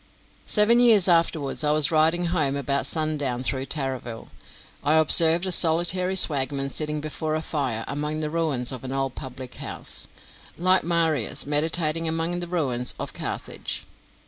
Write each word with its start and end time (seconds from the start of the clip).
Seven 0.47 0.79
years 0.79 1.07
afterwards, 1.07 1.59
as 1.59 1.63
I 1.67 1.71
was 1.73 1.91
riding 1.91 2.25
home 2.33 2.55
about 2.55 2.87
sundown 2.87 3.43
through 3.43 3.67
Tarraville, 3.67 4.29
I 4.83 4.95
observed 4.95 5.45
a 5.45 5.51
solitary 5.51 6.15
swagman 6.15 6.71
sitting 6.71 7.01
before 7.01 7.35
a 7.35 7.41
fire, 7.43 7.85
among 7.87 8.19
the 8.19 8.31
ruins 8.31 8.71
of 8.71 8.83
an 8.83 8.91
old 8.93 9.15
public 9.15 9.53
house, 9.61 10.07
like 10.57 10.83
Marius 10.83 11.45
meditating 11.45 12.07
among 12.07 12.39
the 12.39 12.47
ruins 12.47 12.95
of 12.99 13.13
Carthage. 13.13 13.83